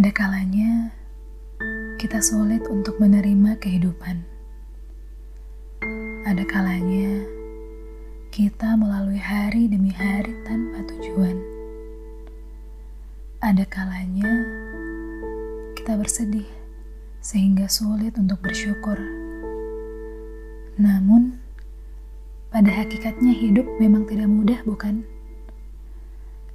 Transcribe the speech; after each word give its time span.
Ada 0.00 0.16
kalanya 0.16 0.96
kita 2.00 2.24
sulit 2.24 2.64
untuk 2.72 2.96
menerima 3.04 3.60
kehidupan. 3.60 4.24
Ada 6.24 6.40
kalanya 6.48 7.20
kita 8.32 8.80
melalui 8.80 9.20
hari 9.20 9.68
demi 9.68 9.92
hari 9.92 10.32
tanpa 10.48 10.88
tujuan. 10.88 11.36
Ada 13.44 13.68
kalanya 13.68 14.24
kita 15.76 16.00
bersedih 16.00 16.48
sehingga 17.20 17.68
sulit 17.68 18.16
untuk 18.16 18.40
bersyukur. 18.40 18.96
Namun, 20.80 21.36
pada 22.48 22.72
hakikatnya 22.72 23.36
hidup 23.36 23.68
memang 23.76 24.08
tidak 24.08 24.32
mudah, 24.32 24.64
bukan? 24.64 25.04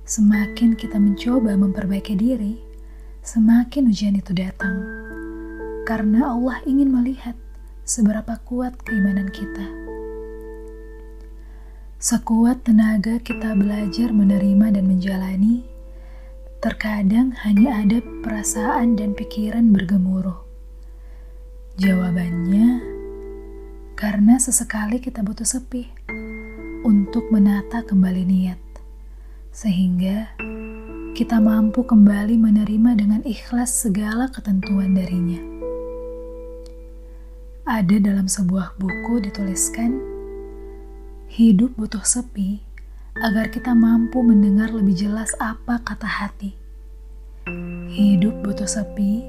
Semakin 0.01 0.73
kita 0.73 0.97
mencoba 0.97 1.53
memperbaiki 1.53 2.17
diri, 2.17 2.64
semakin 3.25 3.89
ujian 3.89 4.13
itu 4.13 4.37
datang. 4.37 4.85
Karena 5.89 6.29
Allah 6.29 6.61
ingin 6.69 6.93
melihat 6.93 7.33
seberapa 7.81 8.37
kuat 8.45 8.77
keimanan 8.85 9.33
kita. 9.33 9.65
Sekuat 11.97 12.61
tenaga 12.69 13.17
kita 13.17 13.57
belajar 13.57 14.13
menerima 14.13 14.77
dan 14.77 14.85
menjalani, 14.85 15.65
terkadang 16.61 17.33
hanya 17.41 17.81
ada 17.81 17.97
perasaan 18.21 18.93
dan 18.93 19.17
pikiran 19.17 19.73
bergemuruh. 19.73 20.45
Jawabannya, 21.81 22.77
karena 23.97 24.37
sesekali 24.37 25.01
kita 25.01 25.25
butuh 25.25 25.49
sepi 25.49 25.89
untuk 26.85 27.33
menata 27.33 27.81
kembali 27.81 28.21
niat, 28.21 28.61
sehingga 29.49 30.29
kita 31.15 31.39
mampu 31.39 31.87
kembali 31.87 32.35
menerima 32.35 32.91
dengan 32.99 33.23
ikhlas 33.23 33.71
segala 33.87 34.27
ketentuan 34.35 34.99
darinya. 34.99 35.39
Ada 37.63 38.03
dalam 38.03 38.27
sebuah 38.27 38.75
buku 38.75 39.23
dituliskan, 39.23 39.95
hidup 41.31 41.71
butuh 41.79 42.03
sepi 42.03 42.59
agar 43.15 43.47
kita 43.47 43.71
mampu 43.71 44.19
mendengar 44.27 44.75
lebih 44.75 45.07
jelas 45.07 45.31
apa 45.39 45.79
kata 45.87 46.03
hati. 46.03 46.51
Hidup 47.95 48.43
butuh 48.43 48.67
sepi 48.67 49.23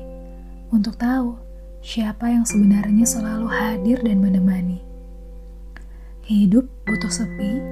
untuk 0.75 0.98
tahu 0.98 1.39
siapa 1.87 2.34
yang 2.34 2.43
sebenarnya 2.43 3.06
selalu 3.06 3.47
hadir 3.47 4.03
dan 4.03 4.19
menemani. 4.19 4.83
Hidup 6.27 6.67
butuh 6.83 7.15
sepi 7.15 7.62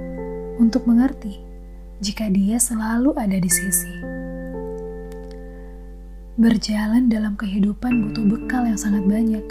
untuk 0.63 0.87
mengerti 0.87 1.54
jika 2.05 2.29
dia 2.29 2.61
selalu 2.61 3.17
ada 3.17 3.41
di 3.41 3.49
sisi. 3.49 3.89
Berjalan 6.37 7.09
dalam 7.09 7.33
kehidupan 7.33 8.05
butuh 8.05 8.29
bekal 8.29 8.69
yang 8.69 8.77
sangat 8.77 9.09
banyak. 9.09 9.47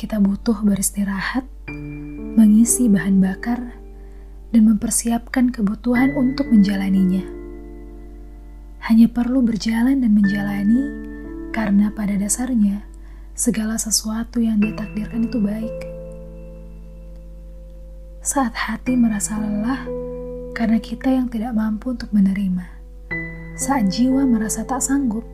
Kita 0.00 0.16
butuh 0.16 0.64
beristirahat, 0.64 1.44
mengisi 2.40 2.88
bahan 2.88 3.20
bakar, 3.20 3.60
dan 4.48 4.62
mempersiapkan 4.64 5.52
kebutuhan 5.52 6.16
untuk 6.16 6.48
menjalaninya. 6.48 7.20
Hanya 8.88 9.12
perlu 9.12 9.44
berjalan 9.44 10.00
dan 10.00 10.12
menjalani, 10.16 10.82
karena 11.52 11.92
pada 11.92 12.16
dasarnya 12.16 12.80
segala 13.36 13.76
sesuatu 13.76 14.40
yang 14.40 14.56
ditakdirkan 14.56 15.28
itu 15.28 15.36
baik. 15.36 15.76
Saat 18.24 18.56
hati 18.56 18.96
merasa 18.96 19.36
lelah, 19.36 19.84
karena 20.52 20.76
kita 20.76 21.08
yang 21.08 21.32
tidak 21.32 21.56
mampu 21.56 21.96
untuk 21.96 22.12
menerima. 22.12 22.68
Saat 23.56 23.88
jiwa 23.88 24.28
merasa 24.28 24.68
tak 24.68 24.84
sanggup, 24.84 25.24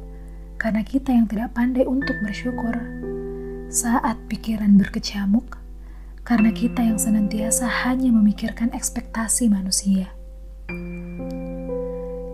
karena 0.59 0.87
kita 0.87 1.11
yang 1.11 1.27
tidak 1.27 1.59
pandai 1.59 1.83
untuk 1.87 2.15
bersyukur. 2.23 2.75
Saat 3.67 4.15
pikiran 4.31 4.79
berkecamuk, 4.79 5.59
karena 6.23 6.55
kita 6.55 6.87
yang 6.87 6.99
senantiasa 7.03 7.67
hanya 7.87 8.15
memikirkan 8.15 8.71
ekspektasi 8.71 9.51
manusia. 9.51 10.07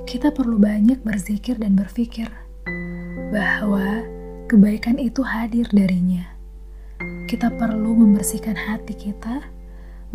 Kita 0.04 0.31
perlu 0.31 0.60
banyak 0.60 1.00
berzikir 1.00 1.56
dan 1.56 1.75
berpikir 1.75 2.28
bahwa 3.32 4.04
kebaikan 4.47 5.00
itu 5.00 5.25
hadir 5.25 5.66
darinya. 5.72 6.28
Kita 7.26 7.48
perlu 7.48 7.97
membersihkan 7.97 8.54
hati 8.54 8.94
kita, 8.94 9.42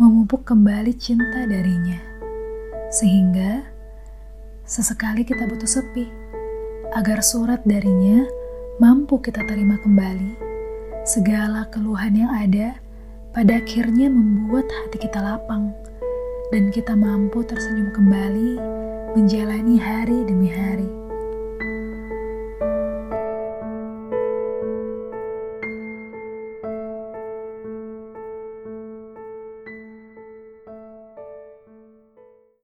memupuk 0.00 0.46
kembali 0.46 0.94
cinta 0.96 1.44
darinya 1.44 2.19
sehingga 2.90 3.64
sesekali 4.66 5.22
kita 5.22 5.46
butuh 5.46 5.66
sepi 5.66 6.10
agar 6.98 7.22
surat 7.22 7.62
darinya 7.62 8.26
mampu 8.82 9.22
kita 9.22 9.46
terima 9.46 9.78
kembali. 9.78 10.50
Segala 11.06 11.70
keluhan 11.70 12.18
yang 12.18 12.30
ada 12.34 12.76
pada 13.30 13.62
akhirnya 13.62 14.10
membuat 14.10 14.66
hati 14.68 15.06
kita 15.06 15.22
lapang 15.22 15.70
dan 16.50 16.74
kita 16.74 16.98
mampu 16.98 17.46
tersenyum 17.46 17.94
kembali 17.94 18.58
menjalani 19.14 19.78
hari 19.78 20.26
demi 20.26 20.50
hari. 20.50 20.99